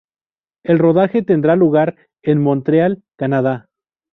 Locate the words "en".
2.23-2.41